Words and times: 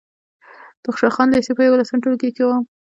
د 0.81 0.83
خوشحال 0.93 1.11
خان 1.15 1.27
لېسې 1.33 1.51
په 1.55 1.63
یولسم 1.67 1.97
ټولګي 2.03 2.29
کې 2.35 2.43
وم. 2.45 2.63